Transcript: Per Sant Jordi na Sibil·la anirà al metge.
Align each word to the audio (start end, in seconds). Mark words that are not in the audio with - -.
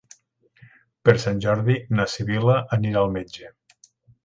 Per 1.09 1.15
Sant 1.25 1.43
Jordi 1.45 1.77
na 1.99 2.07
Sibil·la 2.15 2.57
anirà 2.79 3.05
al 3.05 3.15
metge. 3.21 3.55